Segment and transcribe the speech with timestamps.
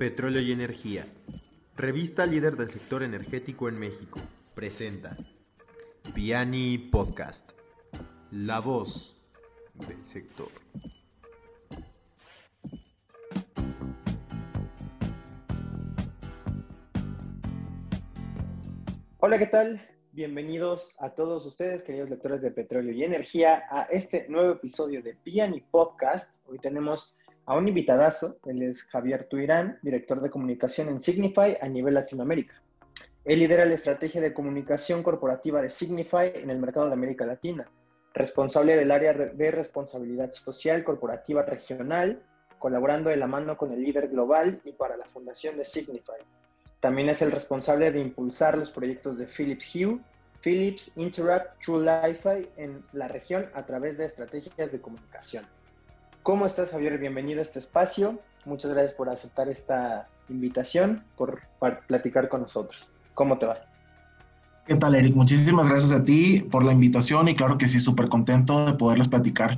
[0.00, 1.06] Petróleo y Energía.
[1.76, 4.18] Revista líder del sector energético en México.
[4.54, 5.14] Presenta
[6.14, 7.50] Piani Podcast.
[8.30, 9.20] La voz
[9.74, 10.48] del sector.
[19.18, 19.86] Hola, ¿qué tal?
[20.12, 25.14] Bienvenidos a todos ustedes, queridos lectores de Petróleo y Energía, a este nuevo episodio de
[25.14, 26.36] Piani Podcast.
[26.48, 27.14] Hoy tenemos
[27.50, 32.54] a un invitadazo, él es Javier Tuirán, director de comunicación en Signify a nivel Latinoamérica.
[33.24, 37.68] Él lidera la estrategia de comunicación corporativa de Signify en el mercado de América Latina,
[38.14, 42.22] responsable del área de responsabilidad social corporativa regional,
[42.60, 46.20] colaborando de la mano con el líder global y para la fundación de Signify.
[46.78, 49.98] También es el responsable de impulsar los proyectos de Philips Hue,
[50.40, 55.44] Philips Interact True Li-Fi en la región a través de estrategias de comunicación.
[56.22, 56.98] ¿Cómo estás, Javier?
[56.98, 58.20] Bienvenido a este espacio.
[58.44, 61.40] Muchas gracias por aceptar esta invitación, por,
[61.86, 62.90] platicar con nosotros.
[63.14, 63.56] ¿Cómo te va?
[64.66, 65.16] ¿Qué tal, Eric?
[65.16, 69.08] Muchísimas gracias a ti por la invitación y claro que sí, súper contento de poderles
[69.08, 69.56] platicar,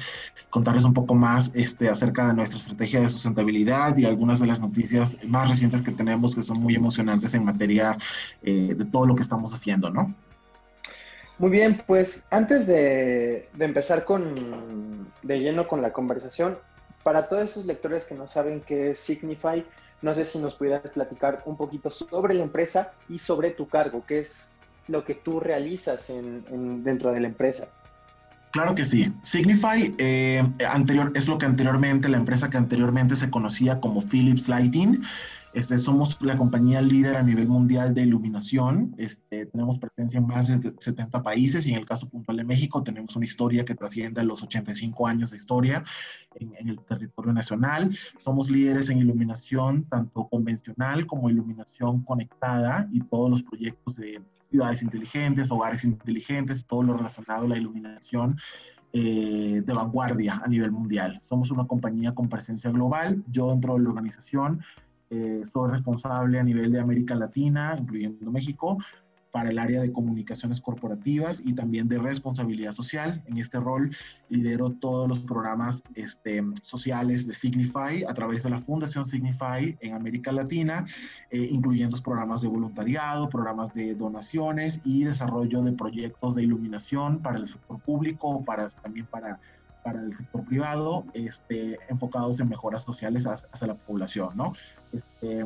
[0.51, 4.61] contarles un poco más este, acerca de nuestra estrategia de sustentabilidad y algunas de las
[4.61, 7.99] noticias más recientes que tenemos que son muy emocionantes en materia
[8.45, 10.15] eh, de todo lo que estamos haciendo, ¿no?
[11.39, 16.59] Muy bien, pues antes de, empezar con, de lleno con la conversación,
[17.03, 19.67] para todos esos lectores que no saben qué es Signify,
[20.03, 24.05] no sé si nos pudieras platicar un poquito sobre la empresa y sobre tu cargo,
[24.07, 24.53] qué es
[24.89, 27.69] lo que tú realizas en, dentro de la empresa.
[28.53, 29.11] Claro que sí.
[29.23, 34.47] Signify eh, anterior, es lo que anteriormente, la empresa que anteriormente se conocía como Philips
[34.47, 35.03] Lighting.
[35.55, 38.95] Este, somos la compañía líder a nivel mundial de iluminación.
[38.99, 42.83] Este, tenemos presencia en más de 70 países y en el caso puntual de México
[42.83, 45.83] tenemos una historia que trasciende a los 85 años de historia
[46.35, 47.97] en, en, el territorio nacional.
[48.19, 54.21] Somos líderes en iluminación tanto convencional como iluminación conectada y todos los proyectos de
[54.53, 58.37] ciudades inteligentes, hogares inteligentes, todo lo relacionado a la iluminación
[58.93, 61.19] eh, de vanguardia a nivel mundial.
[61.27, 63.25] Somos una compañía con presencia global.
[63.29, 64.61] Yo dentro de la organización
[65.09, 68.77] eh, soy responsable a nivel de América Latina, incluyendo México,
[69.33, 73.23] para el área de comunicaciones corporativas y también de responsabilidad social.
[73.27, 73.97] En este rol
[74.29, 79.95] lidero todos los programas este, sociales de Signify a través de la Fundación Signify en
[79.95, 80.87] América Latina,
[81.31, 87.39] eh, incluyendo programas de voluntariado, programas de donaciones y desarrollo de proyectos de iluminación para
[87.39, 89.41] el sector público, para, también para
[89.83, 94.53] para el sector privado, este, enfocados en mejoras sociales hacia, la población, ¿no?
[94.93, 95.45] Este,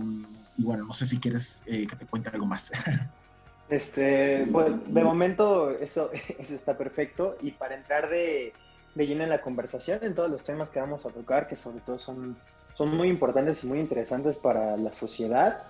[0.59, 2.71] y bueno, no sé si quieres eh, que te cuente algo más.
[3.69, 8.53] Este, pues de momento eso, eso está perfecto y para entrar de,
[8.95, 11.81] de lleno en la conversación en todos los temas que vamos a tocar, que sobre
[11.81, 12.37] todo son,
[12.75, 15.65] son muy importantes y muy interesantes para la sociedad,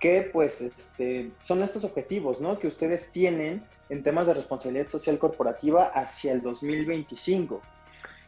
[0.00, 2.58] que pues este, son estos objetivos ¿no?
[2.58, 7.60] que ustedes tienen en temas de responsabilidad social corporativa hacia el 2025.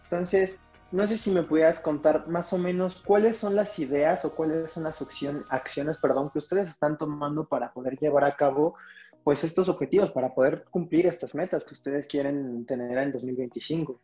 [0.04, 4.34] Entonces, no sé si me pudieras contar más o menos cuáles son las ideas o
[4.34, 5.02] cuáles son las
[5.48, 8.76] acciones perdón, que ustedes están tomando para poder llevar a cabo
[9.24, 14.00] pues estos objetivos para poder cumplir estas metas que ustedes quieren tener en 2025.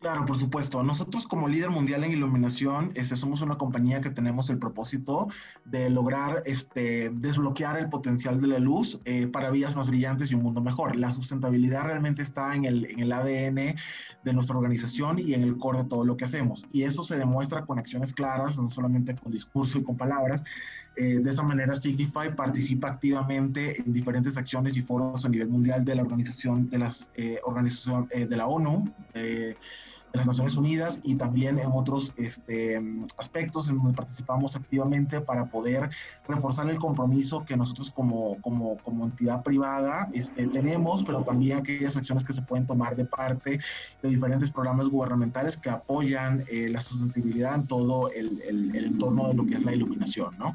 [0.00, 0.82] Claro, por supuesto.
[0.82, 5.28] Nosotros como líder mundial en iluminación, este, somos una compañía que tenemos el propósito
[5.66, 10.34] de lograr este, desbloquear el potencial de la luz eh, para vías más brillantes y
[10.34, 10.96] un mundo mejor.
[10.96, 13.76] La sustentabilidad realmente está en el, en el ADN
[14.24, 16.66] de nuestra organización y en el core de todo lo que hacemos.
[16.72, 20.44] Y eso se demuestra con acciones claras, no solamente con discurso y con palabras.
[20.96, 25.84] Eh, de esa manera, Signify participa activamente en diferentes acciones y foros a nivel mundial
[25.84, 28.90] de la organización de las eh, organización de la ONU
[30.12, 32.80] de las Naciones Unidas y también en otros este,
[33.16, 35.90] aspectos en donde participamos activamente para poder
[36.26, 41.96] reforzar el compromiso que nosotros como, como, como entidad privada este, tenemos, pero también aquellas
[41.96, 43.60] acciones que se pueden tomar de parte
[44.02, 49.28] de diferentes programas gubernamentales que apoyan eh, la sustentabilidad en todo el, el, el, entorno
[49.28, 50.54] de lo que es la iluminación, ¿no?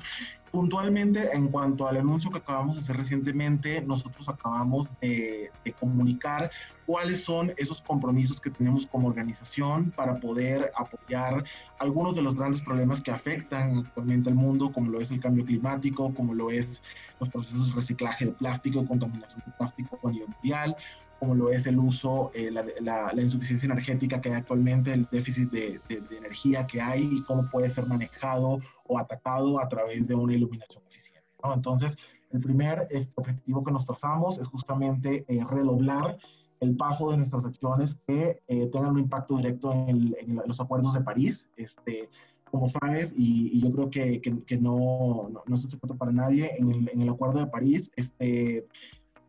[0.56, 6.50] Puntualmente, en cuanto al anuncio que acabamos de hacer recientemente, nosotros acabamos de, comunicar
[6.86, 11.44] cuáles son esos compromisos que tenemos como organización para poder apoyar
[11.78, 15.44] algunos de los grandes problemas que afectan actualmente al mundo, como lo es el cambio
[15.44, 16.82] climático, como lo es
[17.20, 20.78] los procesos de reciclaje de plástico, contaminación de plástico a nivel mundial,
[21.20, 22.66] como lo es el uso, eh, la,
[23.14, 27.50] la, insuficiencia energética que hay actualmente, el déficit de, de, energía que hay y cómo
[27.50, 31.28] puede ser manejado o atacado a través de una iluminación eficiente.
[31.44, 31.54] ¿no?
[31.54, 31.98] Entonces,
[32.32, 36.18] el primer este, objetivo que nos trazamos es justamente eh, redoblar
[36.60, 40.94] el paso de nuestras acciones que eh, tengan un impacto directo en, en, los acuerdos
[40.94, 41.50] de París.
[41.56, 42.10] Este,
[42.56, 46.56] como sabes, y, yo creo que, que, no, no, no, es un secreto para nadie,
[46.58, 48.66] en el, en el Acuerdo de París, este,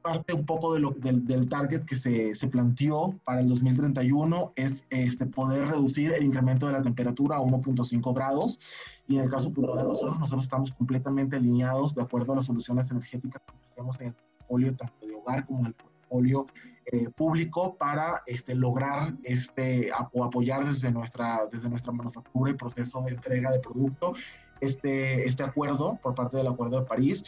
[0.07, 4.53] parte un poco de lo, del, del, target que se, se, planteó para el 2031
[4.55, 8.61] es este, poder reducir el incremento de la temperatura a 1.5 grados.
[9.09, 12.89] Y en el caso de nosotros, nosotros estamos completamente alineados de acuerdo a las soluciones
[12.91, 16.47] energéticas que ofrecemos en el portfolio tanto de hogar como en el portfolio
[16.87, 23.03] eh, público para este, lograr este, o apoyar desde nuestra, desde nuestra manufactura y proceso
[23.03, 24.15] de entrega de producto
[24.61, 27.25] este, este acuerdo por parte del Acuerdo de París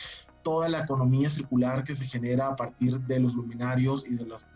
[0.48, 4.48] toda la economía circular que se genera a partir de los luminarios y de las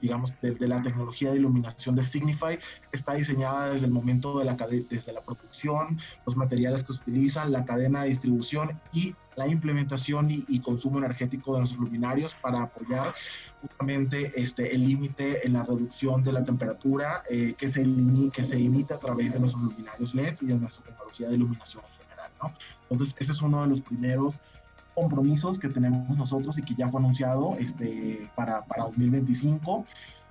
[0.00, 2.58] digamos, de, la tecnología de iluminación de Signify,
[2.92, 7.52] está diseñada desde el momento de la desde la producción, los materiales que se utilizan,
[7.52, 13.14] la cadena de distribución y la implementación y, consumo energético de nuestros luminarios para apoyar
[13.60, 17.82] justamente este, el límite en la reducción de la temperatura eh, que, se
[18.32, 21.82] que se imita a través de nuestros luminarios LED y de nuestra tecnología de iluminación
[21.82, 22.30] en general.
[22.42, 22.52] ¿no?
[22.90, 24.38] Entonces, ese es uno de los primeros
[24.94, 29.84] compromisos que tenemos nosotros y que ya fue anunciado este, para, para 2025.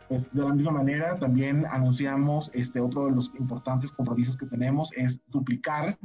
[0.08, 4.92] Pues, de la misma manera, también anunciamos este, otro de los importantes compromisos que tenemos
[4.96, 5.98] es duplicar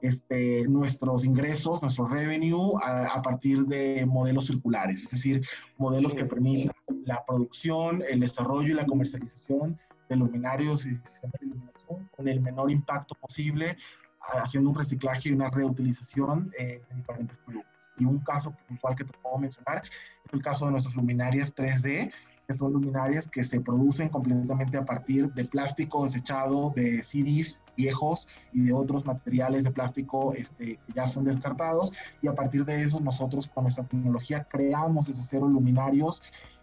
[0.00, 5.44] este, nuestros ingresos, nuestro revenue a, partir de modelos circulares, es decir,
[5.76, 6.72] modelos que permitan
[7.04, 9.76] la producción, el desarrollo y la comercialización
[10.08, 13.76] de luminarios y sistemas de iluminación con el menor impacto posible,
[14.20, 17.77] haciendo un reciclaje y una reutilización eh, de diferentes productos.
[17.98, 19.82] Y un caso puntual que te puedo mencionar
[20.24, 22.12] es el caso de nuestras luminarias 3D,
[22.46, 28.26] que son luminarias que se producen completamente a partir de plástico desechado, de CDs viejos
[28.52, 31.92] y de otros materiales de plástico este, que ya son descartados.
[32.22, 36.22] Y a partir de eso, nosotros con nuestra tecnología creamos desde cero luminarios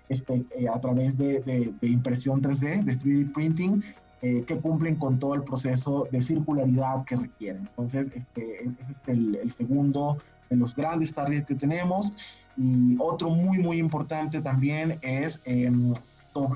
[0.09, 1.41] este, eh, a través de,
[1.81, 3.83] de, impresión 3D, de 3D printing,
[4.21, 7.67] eh, que cumplen con todo el proceso de circularidad que requieren.
[7.67, 10.17] Entonces, este, ese es el, el segundo
[10.49, 12.13] de los grandes targets que tenemos.
[12.57, 15.93] Y otro muy, muy importante también es em,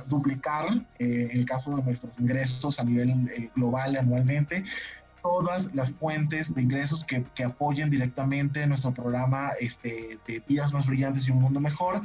[0.07, 0.65] duplicar,
[0.99, 4.63] eh, en el caso de nuestros ingresos a nivel eh, global anualmente,
[5.21, 10.85] todas las fuentes de ingresos que, que apoyen directamente nuestro programa este, de vidas más
[10.85, 12.01] brillantes y un mundo mejor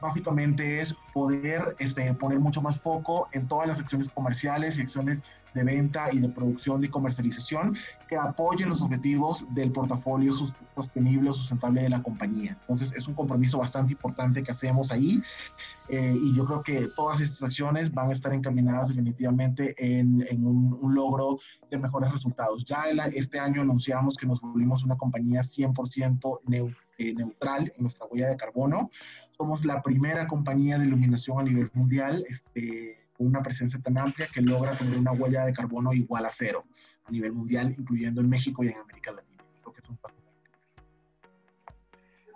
[0.00, 5.22] básicamente es poder este, poner mucho más foco en todas las acciones comerciales y acciones
[5.56, 7.76] de venta y de producción y comercialización
[8.08, 10.32] que apoyen los objetivos del portafolio
[10.74, 12.56] sostenible o sustentable de la compañía.
[12.60, 15.22] Entonces es un compromiso bastante importante que hacemos ahí
[15.88, 20.46] eh, y yo creo que todas estas acciones van a estar encaminadas definitivamente en, en
[20.46, 21.38] un, logro
[21.70, 22.64] de mejores resultados.
[22.64, 26.40] Ya este año anunciamos que nos volvimos una compañía 100%
[26.98, 28.90] eh, neutral en nuestra huella de carbono.
[29.30, 32.24] Somos la primera compañía de iluminación a nivel mundial.
[32.28, 36.64] Este, una presencia tan amplia que logra tener una huella de carbono igual a cero
[37.04, 39.36] a nivel mundial, incluyendo en México y en América Latina.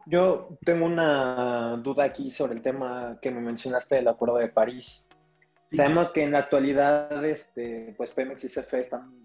[0.07, 5.07] Yo tengo una duda aquí sobre el tema que me mencionaste del Acuerdo de París.
[5.71, 9.23] Sabemos que en la actualidad, este, pues Pemex y CFE están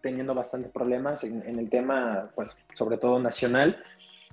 [0.00, 3.82] teniendo bastantes problemas en, en, el tema, pues, sobre todo nacional.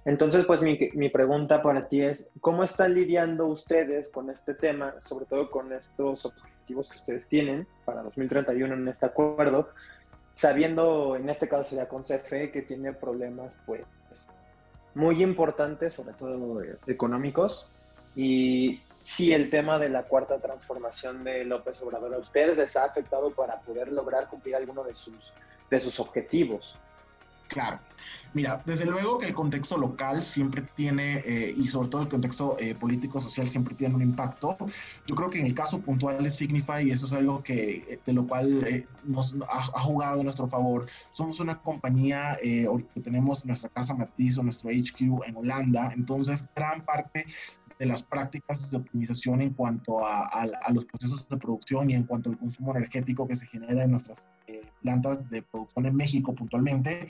[0.05, 4.93] Entonces, pues mi, mi, pregunta para ti es, ¿cómo están lidiando ustedes con este tema,
[5.01, 6.31] sobre todo con estos
[6.67, 9.69] objetivos que ustedes tienen para 2031 en este acuerdo,
[10.35, 13.85] sabiendo, en este caso sería con CFE, que tiene problemas pues
[14.93, 17.69] muy importantes, sobre todo eh, económicos,
[18.15, 22.85] y si el tema de la cuarta transformación de López Obrador a ustedes les ha
[22.85, 25.33] afectado para poder lograr cumplir alguno de sus,
[25.69, 26.77] de sus objetivos.
[27.47, 27.79] Claro.
[28.33, 32.55] Mira, desde luego que el contexto local siempre tiene, eh, y sobre todo el contexto
[32.59, 34.57] eh, político-social siempre tiene un impacto.
[35.07, 37.99] Yo creo que en el caso puntual de Signify, y eso es algo que, eh,
[38.05, 43.69] de lo cual nos ha, jugado a nuestro favor, somos una compañía que tenemos nuestra
[43.69, 47.25] casa matriz o nuestro HQ en Holanda, entonces gran parte
[47.79, 52.29] de las prácticas de optimización en cuanto a, los procesos de producción y en cuanto
[52.29, 57.07] al consumo energético que se genera en nuestras eh, plantas de producción en México puntualmente,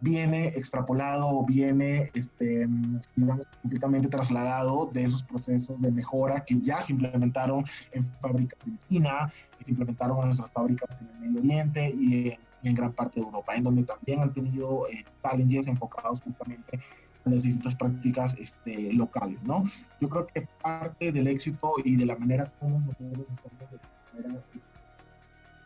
[0.00, 2.68] viene extrapolado, viene, este,
[3.16, 8.78] digamos, completamente trasladado de esos procesos de mejora que ya se implementaron en fábricas en
[8.88, 13.20] China, que se implementaron en nuestras fábricas en el Medio Oriente y en, gran parte
[13.20, 16.78] de Europa, en donde también han tenido eh, challenges enfocados justamente
[17.24, 19.64] las distintas prácticas este, locales, ¿no?
[20.00, 24.44] Yo creo que parte del éxito y de la manera como nosotros estamos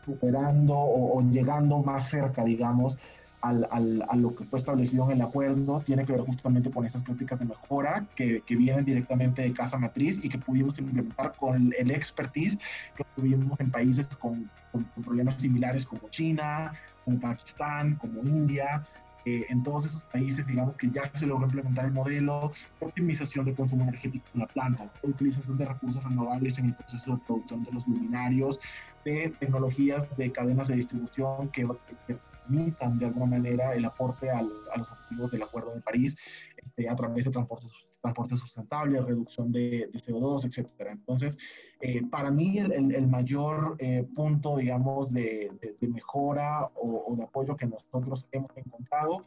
[0.05, 2.97] superando o, llegando más cerca, digamos,
[3.41, 6.85] al, al, a lo que fue establecido en el acuerdo tiene que ver justamente con
[6.85, 11.35] esas prácticas de mejora que, que vienen directamente de casa matriz y que pudimos implementar
[11.35, 12.57] con el expertise
[12.95, 18.83] que tuvimos en países con, con, problemas similares como China, como Pakistán, como India,
[19.25, 23.45] eh, en todos esos países, digamos que ya se logró implementar el modelo de optimización
[23.45, 27.63] de consumo energético en la planta, utilización de recursos renovables en el proceso de producción
[27.63, 28.59] de los luminarios,
[29.03, 31.67] de tecnologías de cadenas de distribución que,
[32.07, 32.17] que
[32.47, 36.15] permitan de alguna manera el aporte al, a los objetivos del Acuerdo de París
[36.57, 37.67] este, a través de transporte,
[38.05, 40.91] transporte sustentable, reducción de, de CO2, etcétera.
[40.91, 41.37] Entonces,
[41.81, 47.05] eh, para mí el, el, el mayor eh, punto, digamos, de, de, de mejora o,
[47.07, 49.21] o, de apoyo que nosotros hemos encontrado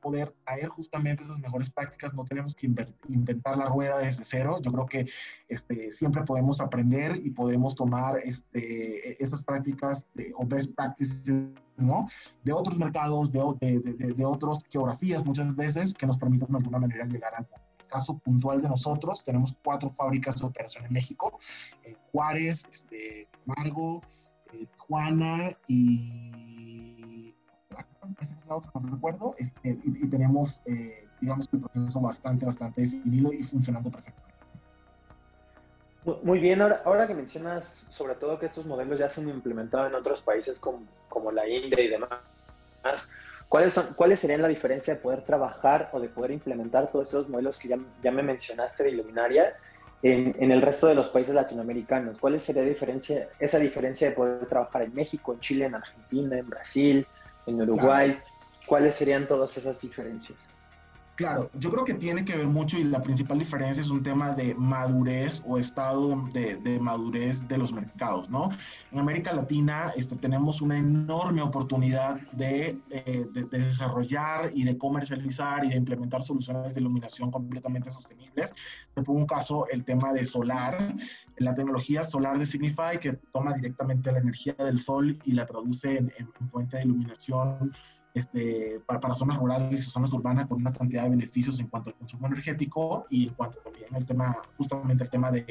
[0.00, 4.58] poder traer justamente esas mejores prácticas, no tenemos que inventar la rueda desde cero.
[4.62, 5.06] Yo creo que
[5.48, 11.22] este, siempre podemos aprender y podemos tomar este, esas prácticas de, o best practices
[11.76, 12.08] ¿no?
[12.44, 16.58] de otros mercados, de, de, de, de otras geografías muchas veces que nos permitan de
[16.58, 17.46] alguna manera llegar al
[17.90, 21.38] caso puntual de nosotros, tenemos cuatro fábricas de operación en México,
[21.84, 24.02] eh, Juárez, este, Margo,
[24.52, 27.34] eh, Tijuana y
[28.48, 33.32] la otra, no recuerdo, este, y, y, tenemos, eh, digamos, el proceso bastante, bastante definido
[33.32, 34.30] y funcionando perfectamente.
[36.22, 39.86] Muy bien, ahora, ahora que mencionas sobre todo que estos modelos ya se han implementado
[39.86, 42.10] en otros países como, como la India y demás,
[43.50, 47.28] ¿cuáles, son, ¿cuáles serían la diferencia de poder trabajar o de poder implementar todos esos
[47.28, 49.56] modelos que ya, ya me mencionaste de Iluminaria
[50.02, 52.16] en, en, el resto de los países latinoamericanos?
[52.18, 56.48] ¿Cuál sería diferencia, esa diferencia de poder trabajar en México, en Chile, en Argentina, en
[56.48, 57.06] Brasil,
[57.44, 58.12] en Uruguay?
[58.12, 58.24] Claro.
[58.66, 60.38] ¿Cuáles serían todas esas diferencias?
[61.20, 64.32] Claro, yo creo que tiene que ver mucho y la principal diferencia es un tema
[64.32, 68.48] de madurez o estado de, de madurez de los mercados, ¿no?
[68.90, 74.78] En América Latina este, tenemos una enorme oportunidad de, eh, de, de, desarrollar y de
[74.78, 78.54] comercializar y de implementar soluciones de iluminación completamente sostenibles.
[78.94, 80.94] Te pongo un caso, el tema de solar,
[81.36, 85.98] la tecnología solar de Signify que toma directamente la energía del sol y la traduce
[85.98, 87.74] en, en, en fuente de iluminación
[88.14, 91.90] este, para, para, zonas rurales y zonas urbanas con una cantidad de beneficios en cuanto
[91.90, 95.42] al consumo energético y en cuanto también al tema, justamente el tema de,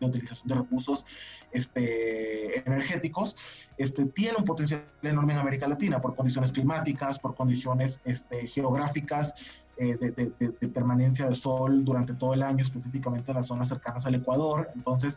[0.00, 1.04] de utilización de recursos
[1.52, 3.36] este, energéticos,
[3.76, 9.34] este, tiene un potencial enorme en América Latina por condiciones climáticas, por condiciones este, geográficas,
[9.80, 13.68] eh, de, de, de, permanencia del sol durante todo el año, específicamente en las zonas
[13.68, 14.68] cercanas al Ecuador.
[14.74, 15.16] Entonces,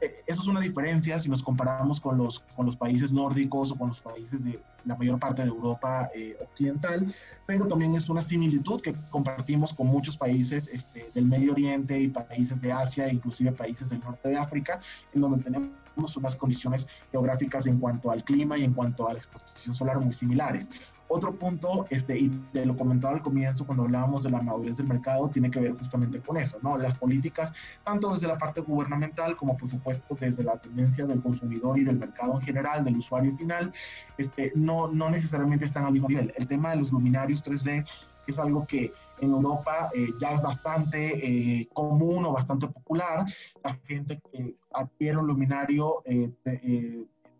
[0.00, 3.76] eh, eso es una diferencia si nos comparamos con los, con los países nórdicos o
[3.76, 7.14] con los países de la mayor parte de Europa eh, occidental,
[7.46, 12.08] pero también es una similitud que compartimos con muchos países este, del Medio Oriente y
[12.08, 14.80] países de Asia, inclusive países del norte de África,
[15.12, 19.18] en donde tenemos unas condiciones geográficas en cuanto al clima y en cuanto a la
[19.18, 20.68] exposición solar muy similares.
[21.12, 24.86] Otro punto, este, y te lo comentaba al comienzo cuando hablábamos de la madurez del
[24.86, 26.78] mercado, tiene que ver justamente con eso, ¿no?
[26.78, 27.52] Las políticas,
[27.82, 31.98] tanto desde la parte gubernamental como por supuesto desde la tendencia del consumidor y del
[31.98, 33.72] mercado en general, del usuario final,
[34.18, 36.32] este, no, no necesariamente están al mismo nivel.
[36.36, 37.84] El tema de los luminarios 3D
[38.28, 43.26] es algo que en Europa eh, ya es bastante eh, común o bastante popular.
[43.64, 46.30] La gente que adquiere un luminario eh,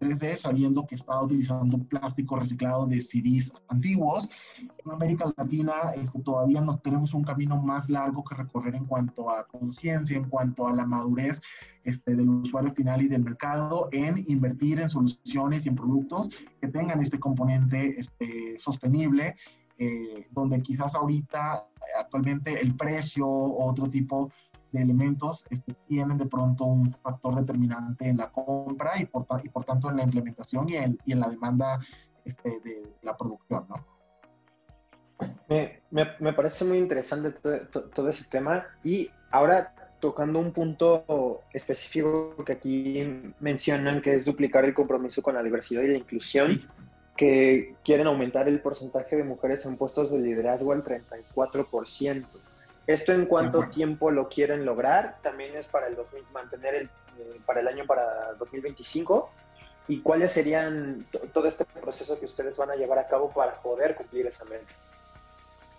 [0.00, 4.28] 3D sabiendo que estaba utilizando plástico reciclado de CDs antiguos.
[4.85, 9.30] En América Latina este, todavía nos tenemos un camino más largo que recorrer en cuanto
[9.30, 11.40] a conciencia, en cuanto a la madurez
[11.85, 16.30] este, del usuario final y del mercado en invertir en soluciones y en productos
[16.61, 19.37] que tengan este componente este, sostenible
[19.83, 21.66] eh, donde quizás ahorita,
[21.99, 24.30] actualmente, el precio o otro tipo
[24.73, 29.49] de elementos este, tienen de pronto un factor determinante en la compra y por, y
[29.49, 31.81] por tanto en la implementación y en, y en la demanda
[32.25, 33.87] este, de la producción, ¿no?
[35.49, 41.43] Me, me, me, parece muy interesante todo, todo, ese tema y ahora tocando un punto
[41.53, 46.62] específico que aquí mencionan, que es duplicar el compromiso con la diversidad y la inclusión,
[47.17, 52.25] que quieren aumentar el porcentaje de mujeres en puestos de liderazgo al 34%.
[52.90, 55.18] ¿Esto en cuánto tiempo lo quieren lograr?
[55.23, 59.30] También es para el 2000, mantener el, eh, para el año para 2025.
[59.87, 63.94] ¿Y cuáles serían todo este proceso que ustedes van a llevar a cabo para poder
[63.94, 64.66] cumplir esa meta?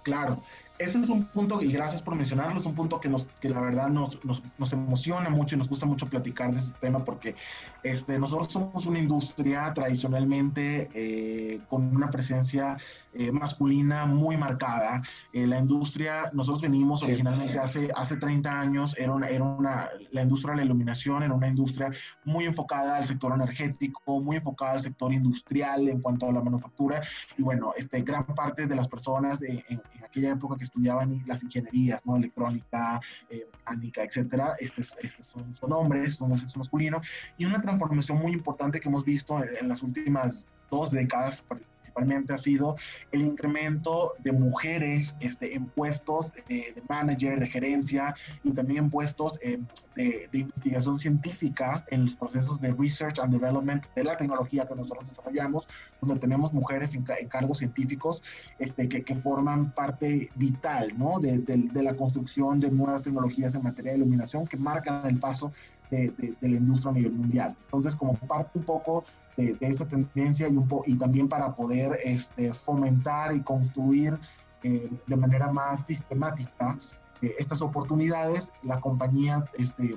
[0.03, 0.41] Claro,
[0.83, 3.61] ese es un punto, y gracias por mencionarlo, es un punto que, nos, que la
[3.61, 7.35] verdad nos, nos, nos emociona mucho y nos gusta mucho platicar de este tema porque
[7.83, 12.77] este, nosotros somos una industria tradicionalmente eh, con una presencia
[13.13, 15.01] eh, masculina muy marcada.
[15.33, 20.21] Eh, la industria, nosotros venimos originalmente hace, hace 30 años, era una, era una, la
[20.21, 21.91] industria de la iluminación era una industria
[22.23, 27.01] muy enfocada al sector energético, muy enfocada al sector industrial en cuanto a la manufactura.
[27.37, 31.43] Y bueno, este, gran parte de las personas en, en aquella época que estudiaban las
[31.43, 32.15] ingenierías, ¿no?
[32.15, 37.01] Electrónica, eh, mecánica, etcétera, estos, estos son, hombres, son sexo masculino,
[37.37, 41.43] y una transformación muy importante que hemos visto en, en las últimas dos décadas
[41.91, 42.75] principalmente ha sido
[43.11, 49.39] el incremento de mujeres este, en puestos de manager, de gerencia y también en puestos
[49.41, 49.59] eh,
[49.95, 55.07] de, investigación científica en los procesos de research and development de la tecnología que nosotros
[55.09, 55.67] desarrollamos,
[55.99, 58.23] donde tenemos mujeres en, cargos científicos
[58.59, 61.19] este, que, que, forman parte vital ¿no?
[61.19, 65.51] de, de, la construcción de nuevas tecnologías en materia de iluminación que marcan el paso
[65.89, 67.55] de, de, la industria a nivel mundial.
[67.65, 69.03] Entonces, como parte un poco
[69.37, 70.47] de, esa tendencia
[70.85, 74.17] y, también para poder este, fomentar y construir
[74.63, 76.77] eh, de manera más sistemática
[77.21, 79.95] eh, estas oportunidades, la compañía este,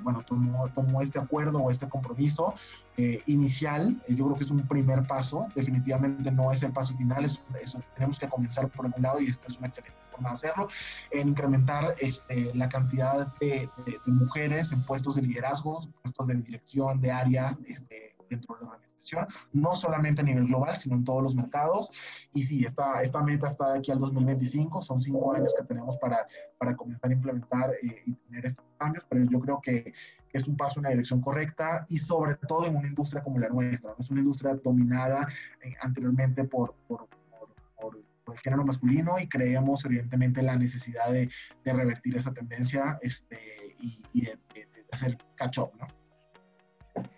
[0.73, 2.53] tomó, este acuerdo o este compromiso
[2.97, 4.01] eh, inicial.
[4.07, 7.39] yo creo que es un primer paso, definitivamente no es el paso final, es,
[7.95, 10.67] tenemos que comenzar por un lado y esta es una excelente forma de hacerlo,
[11.11, 17.01] en incrementar este, la cantidad de, de, mujeres en puestos de liderazgo, puestos de dirección
[17.01, 18.94] de área este, dentro de la organización
[19.53, 21.89] no solamente a nivel global, sino en todos los mercados.
[22.33, 25.97] Y sí, esta, esta meta está de aquí al 2025, son cinco años que tenemos
[25.97, 29.93] para, para comenzar a implementar eh, y tener estos cambios, pero yo creo que
[30.33, 33.49] es un paso en la dirección correcta y sobre todo en una industria como la
[33.49, 33.93] nuestra.
[33.97, 35.27] Es una industria dominada
[35.63, 37.07] eh, anteriormente por, por,
[37.79, 41.29] por, el género masculino y creemos evidentemente la necesidad de,
[41.63, 43.37] de revertir esa tendencia este,
[43.79, 46.04] y, de, de, de hacer catch-up, ¿no?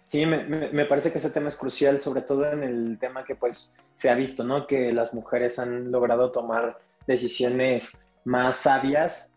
[0.09, 3.35] Sí, me, me, parece que ese tema es crucial, sobre todo en el tema que
[3.35, 4.65] pues se ha visto, ¿no?
[4.65, 9.33] Que las mujeres han logrado tomar decisiones más sabias.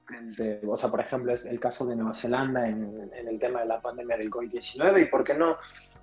[0.66, 3.66] o sea, por ejemplo, es el caso de Nueva Zelanda en, en el tema de
[3.66, 5.56] la pandemia del COVID-19 y por qué no,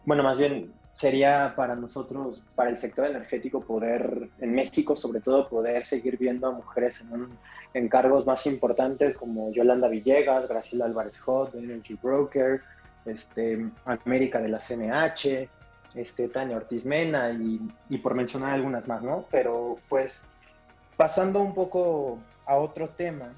[0.06, 5.48] bueno, más bien sería para nosotros, para el sector energético, poder, en México sobre todo,
[5.48, 7.38] poder seguir viendo a mujeres en, un,
[7.76, 12.62] en cargos más importantes como Yolanda Villegas, Graciela Álvarez Hot, Energy Broker,
[13.10, 15.50] este, América de la CNH,
[15.96, 19.26] este, Tania Ortiz Mena y, por mencionar algunas más, ¿no?
[19.32, 20.34] Pero pues
[20.96, 23.34] pasando un poco a otro tema,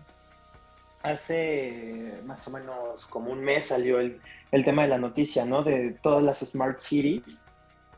[1.04, 4.20] hace más o menos como un mes salió el,
[4.52, 5.64] el, tema de la noticia, ¿no?
[5.64, 7.46] De todas las smart cities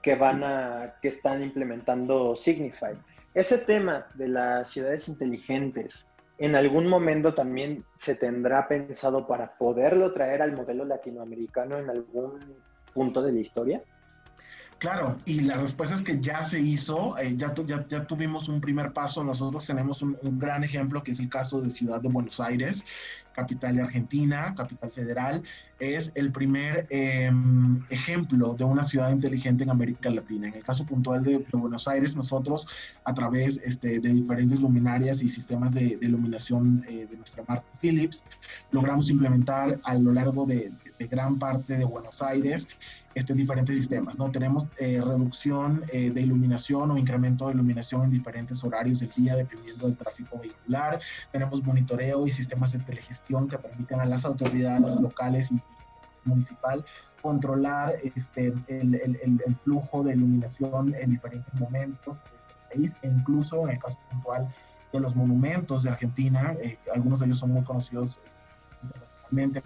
[0.01, 2.95] que van a, que están implementando Signify.
[3.33, 6.07] Ese tema de las ciudades inteligentes,
[6.41, 12.39] en algún momento también se tendrá pensado para poderlo traer al modelo latinoamericano en algún
[12.93, 13.83] punto de la historia?
[14.79, 18.59] Claro, y la respuesta es que ya se hizo, eh, ya, ya, ya, tuvimos un
[18.59, 22.39] primer paso, nosotros tenemos un, gran ejemplo que es el caso de Ciudad de Buenos
[22.39, 22.83] Aires,
[23.33, 25.43] capital de Argentina, capital federal,
[25.79, 30.47] es el primer em, ejemplo de una ciudad inteligente en América Latina.
[30.47, 32.67] En el caso puntual de, Buenos Aires, nosotros
[33.03, 38.23] a través este, de diferentes luminarias y sistemas de, iluminación eh, de nuestra marca Philips,
[38.71, 42.67] logramos implementar a lo largo de, de gran parte de Buenos Aires
[43.13, 44.17] este, diferentes sistemas.
[44.17, 44.31] ¿no?
[44.31, 49.35] Tenemos eh, reducción eh, de iluminación o incremento de iluminación en diferentes horarios del día
[49.35, 51.01] dependiendo del tráfico vehicular.
[51.31, 52.79] Tenemos monitoreo y sistemas de
[53.27, 55.61] que permiten a las autoridades locales y
[56.25, 56.83] municipal
[57.21, 63.63] controlar este, el, el, el, flujo de iluminación en diferentes momentos del país e incluso
[63.67, 64.47] en el caso puntual
[64.91, 68.19] de los monumentos de Argentina, eh, algunos de ellos son muy conocidos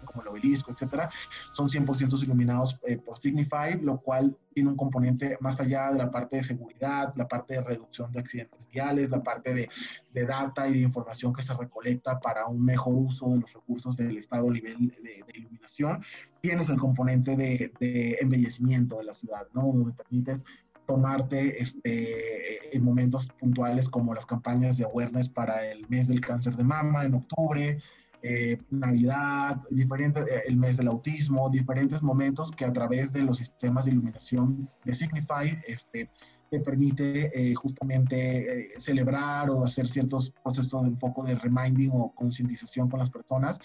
[0.06, 1.10] como el obelisco, etcétera,
[1.52, 6.12] son 100% iluminados eh, por Signify, lo cual tiene un componente más allá de la
[6.12, 9.70] parte de seguridad, la parte de reducción de accidentes viales, la parte de,
[10.14, 13.98] de data y de información que se recolecta para un mejor uso de los recursos
[13.98, 16.02] del estado a nivel de, iluminación.
[16.42, 19.64] Tienes el componente de, de, embellecimiento de la ciudad, ¿no?
[19.64, 20.46] Donde permites
[20.86, 26.56] tomarte este, en momentos puntuales como las campañas de awareness para el mes del cáncer
[26.56, 27.82] de mama en octubre,
[28.28, 33.38] eh, Navidad, diferentes, eh, el mes del autismo, diferentes momentos que a través de los
[33.38, 36.10] sistemas de iluminación de Signify este,
[36.50, 42.16] te permite eh, justamente celebrar o hacer ciertos procesos de un poco de reminding o
[42.16, 43.60] concientización con las personas.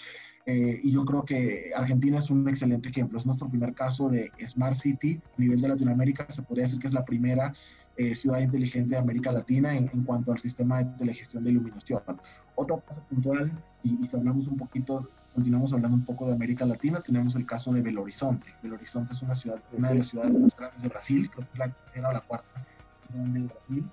[0.47, 3.19] y yo creo que Argentina es un excelente ejemplo.
[3.19, 6.27] Es nuestro primer caso de Smart City a nivel de Latinoamérica.
[6.29, 7.55] Se podría decir que es la primera
[8.15, 12.03] ciudad inteligente de América Latina en, en, cuanto al sistema de telegestión de iluminación.
[12.61, 13.51] Otro caso puntual
[13.83, 17.73] y, si hablamos un poquito, continuamos hablando un poco de América Latina, tenemos el caso
[17.73, 18.55] de Belo Horizonte.
[18.63, 21.53] Belo Horizonte es una ciudad, una de las ciudades más grandes de Brasil, creo que
[21.55, 22.67] es la tercera la cuarta
[23.09, 23.91] de Brasil,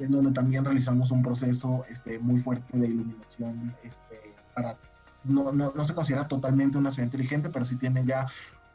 [0.00, 4.76] en donde también realizamos un proceso este, muy fuerte de iluminación este, para
[5.22, 8.26] no, no, no, se considera totalmente una ciudad inteligente, pero sí tiene ya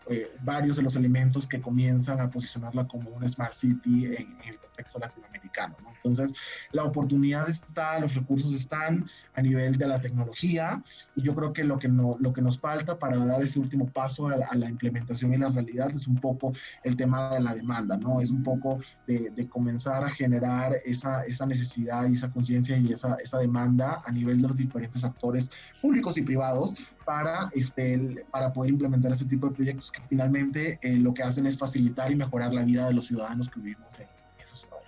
[0.10, 4.58] eh, varios de los elementos que comienzan a posicionarla como una smart city en, el
[4.58, 5.76] contexto latinoamericano.
[5.96, 6.34] Entonces,
[6.72, 10.84] la oportunidad está, los recursos están a nivel de la tecnología
[11.16, 13.88] y yo creo que lo que, no, lo que nos falta para dar ese último
[13.88, 17.96] paso a la, implementación y la realidad es un poco el tema de la demanda,
[17.96, 18.20] ¿no?
[18.20, 22.92] Es un poco de, de comenzar a generar esa, esa necesidad y esa conciencia y
[22.92, 25.50] esa, esa demanda a nivel de los diferentes actores
[25.82, 26.74] públicos y privados
[27.06, 31.46] para, este, para poder implementar este tipo de proyectos que finalmente eh, lo que hacen
[31.46, 34.08] es facilitar y mejorar la vida de los ciudadanos que vivimos en
[34.40, 34.88] esas ciudades.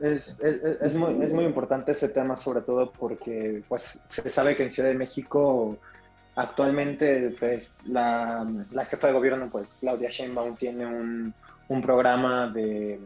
[0.00, 4.56] Es, es, es, muy, es, muy, importante ese tema, sobre todo porque pues, se sabe
[4.56, 5.78] que en Ciudad de México
[6.34, 11.34] actualmente pues, la, la jefa de gobierno, pues Claudia Sheinbaum, tiene un,
[11.68, 13.00] un programa de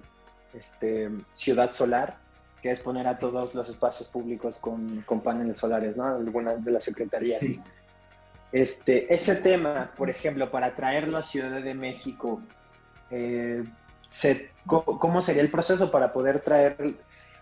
[0.53, 2.16] este, ciudad solar
[2.61, 6.07] que es poner a todos los espacios públicos con, con paneles solares, ¿no?
[6.07, 7.40] Algunas de las secretarías.
[7.40, 7.61] Sí.
[8.52, 12.42] Este, ese tema, por ejemplo, para traerlo a Ciudad de México,
[13.10, 13.64] eh,
[14.66, 16.96] ¿cómo sería el proceso para poder traer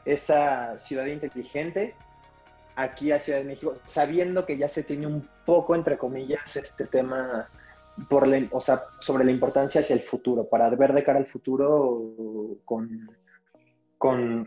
[0.05, 1.95] esa ciudad inteligente
[2.77, 6.87] aquí a Ciudad de México, sabiendo que ya se tiene un poco, entre comillas, este
[6.87, 7.49] tema
[9.01, 14.47] sobre la importancia hacia el futuro, para ver de cara al futuro con,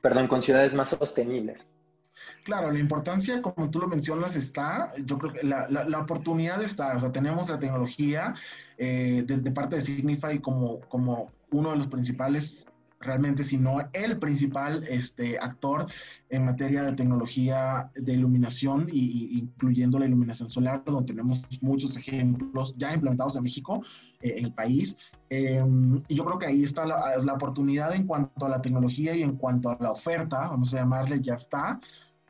[0.00, 1.68] perdón, con ciudades más sostenibles?
[2.44, 6.94] Claro, la importancia, como tú lo mencionas, está, yo creo que la, la, oportunidad está,
[6.94, 8.34] o sea, tenemos la tecnología
[8.76, 12.66] eh, de, parte de Signify como, como uno de los principales
[13.04, 15.86] realmente, sino el principal este, actor
[16.30, 22.74] en materia de tecnología de iluminación, y, incluyendo la iluminación solar, donde tenemos muchos ejemplos
[22.76, 23.82] ya implementados en México,
[24.20, 24.96] eh, en el país.
[25.30, 29.22] Em, y yo creo que ahí está la, oportunidad en cuanto a la tecnología y
[29.22, 31.80] en cuanto a la oferta, vamos a llamarle, ya está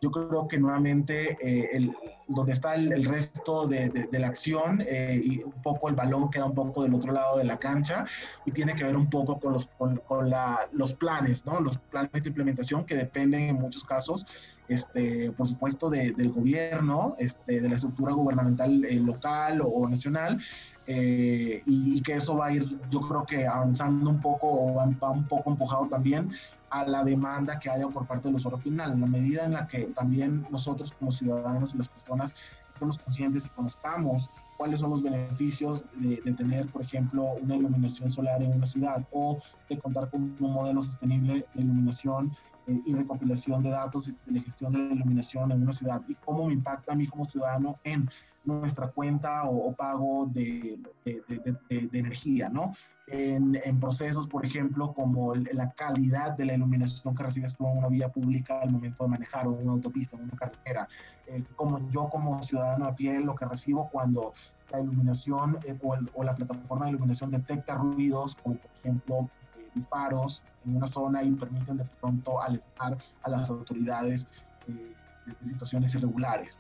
[0.05, 1.97] yo creo que nuevamente eh, el,
[2.29, 6.55] donde está el, resto de, la acción eh, y un poco el balón queda un
[6.55, 8.05] poco del otro lado de la cancha
[8.45, 11.59] y tiene que ver un poco con los, con, la, los planes, ¿no?
[11.61, 14.27] Los planes de implementación que dependen en muchos casos,
[14.69, 20.38] este, por supuesto, de, del gobierno, este, de la estructura gubernamental eh, local o, nacional.
[20.87, 25.27] y, que eso va a ir, yo creo que avanzando un poco o va un
[25.27, 26.31] poco empujado también
[26.75, 29.69] a la demanda que haya por parte del usuario final, en la medida en la
[29.69, 32.35] que también nosotros como ciudadanos y las personas
[32.73, 38.43] estemos conscientes y conozcamos cuáles son los beneficios de, tener, por ejemplo, una iluminación solar
[38.43, 42.33] en una ciudad o de contar con un modelo sostenible de iluminación
[42.67, 46.17] eh, y recopilación de datos y de gestión de la iluminación en una ciudad y
[46.17, 48.11] cómo me impacta a mí como ciudadano en
[48.45, 51.23] nuestra cuenta o, pago de, de,
[51.69, 52.75] de, energía, ¿no?
[53.07, 57.79] En, en, procesos, por ejemplo, como la calidad de la iluminación que recibes tú en
[57.79, 60.88] una vía pública al momento de manejar una autopista, una carretera,
[61.27, 64.33] eh, como yo como ciudadano a pie lo que recibo cuando
[64.71, 69.71] la iluminación eh, o, o, la plataforma de iluminación detecta ruidos, como por ejemplo este,
[69.75, 74.29] disparos en una zona y permiten de pronto alertar a las autoridades
[74.67, 74.95] eh,
[75.27, 76.59] de situaciones irregulares.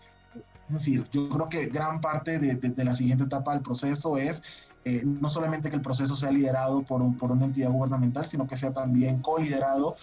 [0.68, 4.16] Es decir, yo creo que gran parte de, de, de la siguiente etapa del proceso
[4.16, 4.42] es
[4.84, 8.56] eh, no solamente que el proceso sea liderado por, por una entidad gubernamental, sino que
[8.56, 9.96] sea también co-liderado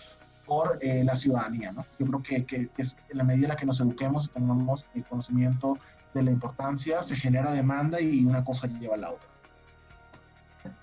[0.45, 1.71] por eh, la ciudadanía.
[1.71, 1.85] ¿no?
[1.99, 4.85] Yo creo que, que, es en la medida en la que nos eduquemos y tengamos
[4.95, 5.77] el conocimiento
[6.13, 9.27] de la importancia, se genera demanda y una cosa lleva a la otra.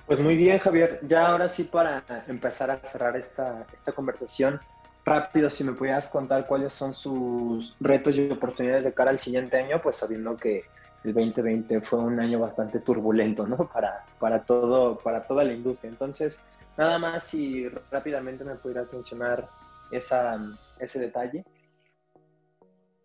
[0.07, 1.01] Pues muy bien, Javier.
[1.07, 4.61] Ya ahora sí, para empezar a cerrar esta, esta conversación,
[5.05, 9.59] rápido, si me pudieras contar cuáles son sus retos y oportunidades de cara al siguiente
[9.59, 10.65] año, pues sabiendo que
[11.09, 13.57] el 2020 fue un año bastante turbulento, ¿no?
[13.73, 15.91] Para, para, todo, para toda la industria.
[15.91, 16.41] Entonces,
[16.77, 19.49] nada más si rápidamente me pudieras mencionar
[19.91, 20.39] esa,
[20.79, 21.45] ese detalle.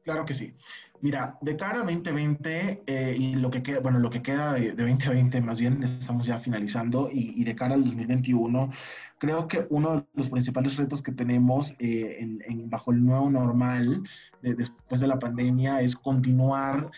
[0.04, 0.54] Claro que sí.
[1.02, 4.72] Mira, de cara a 2020 eh, y lo que queda, bueno, lo que queda de,
[4.72, 8.70] 2020 más bien, estamos ya finalizando, y, de cara al 2021,
[9.18, 14.04] creo que uno de los principales retos que tenemos eh, en, bajo el nuevo normal
[14.42, 16.90] después de la pandemia es continuar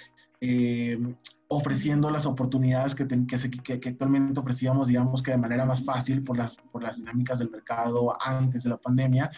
[0.48, 1.00] eh,
[1.48, 6.84] ofreciendo las oportunidades que, actualmente ofrecíamos, digamos que de manera más fácil por las, por
[6.84, 9.32] las dinámicas del mercado antes de la pandemia,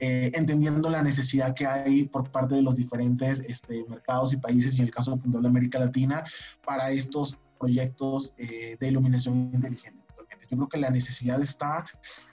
[0.00, 4.74] eh, entendiendo la necesidad que hay por parte de los diferentes este, mercados y países,
[4.74, 6.24] y en el caso puntual de América Latina,
[6.64, 9.97] para estos proyectos eh, de iluminación inteligente.
[10.50, 11.84] Yo creo que la necesidad está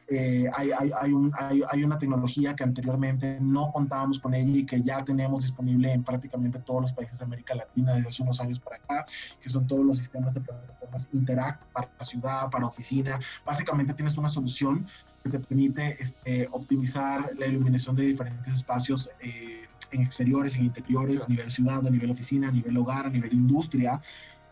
[0.07, 4.63] eh, hay, hay, hay, un, hay, una tecnología que anteriormente no contábamos con ella y
[4.63, 8.39] que ya tenemos disponible en prácticamente todos los países de América Latina desde hace unos
[8.39, 9.05] años para acá,
[9.41, 13.19] que son todos los sistemas de plataformas Interact para la ciudad, para oficina.
[13.45, 14.87] Básicamente tienes una solución
[15.23, 21.19] que te permite este, optimizar la iluminación de diferentes espacios eh, en exteriores, en interiores,
[21.19, 23.99] a nivel ciudad, a nivel oficina, a nivel hogar, a nivel industria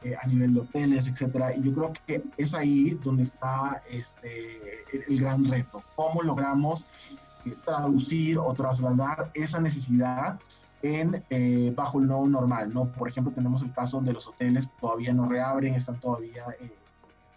[0.04, 1.56] eh, a nivel de hoteles, etcétera.
[1.56, 5.82] Y yo creo que es ahí donde está este, el, gran reto.
[5.96, 6.86] ¿Cómo logramos
[7.46, 10.40] eh, traducir o trasladar esa necesidad
[10.82, 12.74] en, eh, bajo el nuevo normal?
[12.74, 12.92] ¿no?
[12.92, 16.72] Por ejemplo, tenemos el caso donde los hoteles todavía no reabren, están todavía en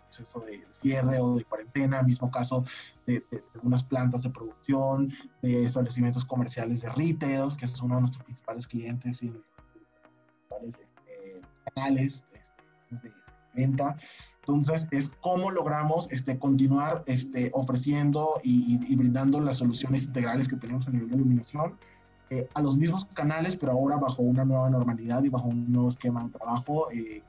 [0.08, 2.64] proceso de cierre o de cuarentena, mismo caso
[3.06, 3.24] de,
[3.54, 8.66] algunas plantas de producción, de establecimientos comerciales de retail, que es uno de nuestros principales
[8.66, 11.42] clientes y principales este,
[11.74, 12.24] canales
[12.90, 13.12] de
[13.54, 13.96] venta.
[14.40, 20.86] Entonces, es cómo logramos este, continuar este, ofreciendo y, brindando las soluciones integrales que tenemos
[20.86, 21.74] a nivel de iluminación
[22.30, 25.88] eh, a los mismos canales, pero ahora bajo una nueva normalidad y bajo un nuevo
[25.88, 26.90] esquema de trabajo.
[26.92, 27.22] Eh,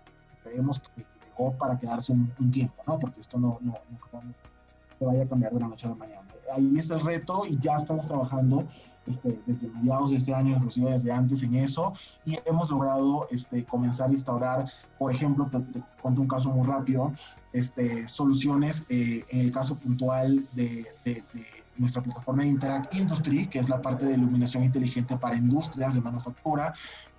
[0.43, 2.99] creemos que llegó para quedarse un, tiempo, ¿no?
[2.99, 3.73] Porque esto no, no,
[4.13, 4.33] no, no,
[4.99, 6.27] se vaya a cambiar de la noche a la mañana.
[6.55, 8.65] Ahí está el reto y ya estamos trabajando
[9.07, 11.93] este, desde mediados de este año, inclusive desde antes en eso,
[12.25, 17.13] y hemos logrado este, comenzar a instaurar, por ejemplo, te, cuento un caso muy rápido,
[17.53, 21.23] este, soluciones eh, en el caso puntual de, de,
[21.77, 26.73] nuestra plataforma Interact Industry, que es la parte de iluminación inteligente para industrias de manufactura,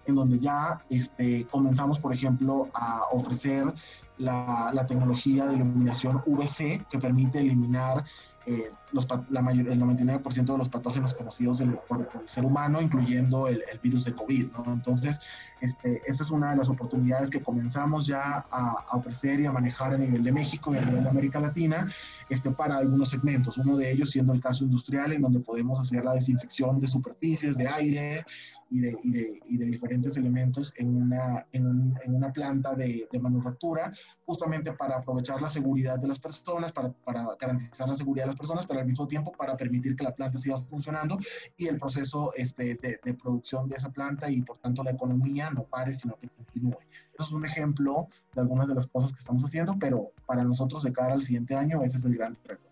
[0.05, 3.72] en donde ya este, comenzamos, por ejemplo, a ofrecer
[4.16, 8.05] la, la, tecnología de iluminación VC que permite eliminar
[8.51, 12.81] eh, los, la mayor, el 99% de los patógenos conocidos del, por, el ser humano,
[12.81, 14.47] incluyendo el, el virus de COVID.
[14.53, 14.73] ¿no?
[14.73, 15.21] Entonces,
[15.61, 19.53] este, esta es una de las oportunidades que comenzamos ya a, a, ofrecer y a
[19.53, 21.93] manejar a nivel de México y a nivel de América Latina
[22.31, 23.59] este, para algunos segmentos.
[23.59, 27.59] Uno de ellos siendo el caso industrial, en donde podemos hacer la desinfección de superficies,
[27.59, 28.25] de aire,
[28.71, 32.75] y de, y de, y de diferentes elementos en una, en, un, en una planta
[32.75, 33.93] de, de, manufactura,
[34.27, 38.37] justamente para aprovechar la seguridad de las personas, para, para, garantizar la seguridad de las
[38.37, 41.19] personas, pero al mismo tiempo para permitir que la planta siga funcionando
[41.57, 45.65] y el proceso este, de, producción de esa planta y por tanto la economía no
[45.65, 46.79] pare, sino que continúe.
[47.15, 50.83] Eso es un ejemplo de algunas de las cosas que estamos haciendo, pero para nosotros
[50.83, 52.63] de cara al siguiente año ese es el gran reto.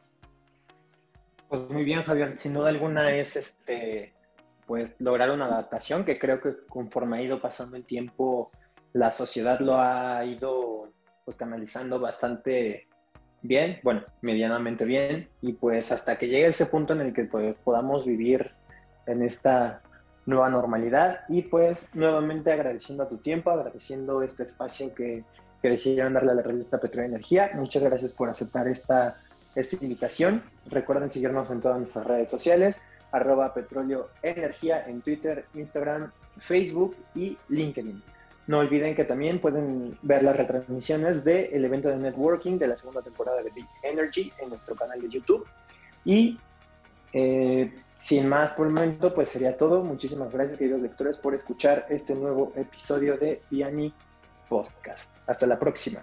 [1.49, 2.39] Pues muy bien, Javier.
[2.39, 4.13] Sin duda alguna es este
[4.67, 8.51] pues lograr una adaptación que creo que conforme ha ido pasando el tiempo,
[8.93, 10.89] la sociedad lo ha ido
[11.25, 12.89] pues, canalizando bastante
[13.43, 17.57] bien, bueno, medianamente bien, y pues hasta que llegue ese punto en el que pues,
[17.57, 18.51] podamos vivir
[19.07, 19.83] en esta
[20.25, 25.25] nueva normalidad y pues nuevamente agradeciendo a tu tiempo, agradeciendo este espacio que,
[25.63, 27.53] que decidieron darle a la revista Petróleo Energía.
[27.55, 29.19] Muchas gracias por aceptar esta,
[29.55, 30.43] esta invitación.
[30.67, 32.83] Recuerden seguirnos en todas nuestras redes sociales
[33.17, 38.03] arroba petróleo energía en Twitter, Instagram, Facebook y LinkedIn.
[38.47, 43.03] No olviden que también pueden ver las retransmisiones del evento de networking de la segunda
[43.03, 45.45] temporada de Big Energy en nuestro canal de YouTube.
[46.05, 46.39] Y
[47.13, 49.83] eh, sin más por el momento, pues sería todo.
[49.83, 53.93] Muchísimas gracias, queridos lectores, por escuchar este nuevo episodio de Piani
[54.49, 55.17] Podcast.
[55.27, 56.03] Hasta la próxima.